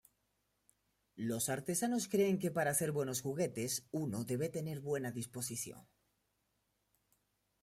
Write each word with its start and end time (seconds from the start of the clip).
Los 1.29 1.47
artesanos 1.49 2.07
creen 2.07 2.39
que 2.39 2.49
para 2.49 2.71
hacer 2.71 2.91
Buenos 2.91 3.21
juguetes, 3.21 3.87
uno 3.91 4.23
debe 4.23 4.49
tener 4.49 4.79
buena 4.79 5.11
disposición. 5.11 5.85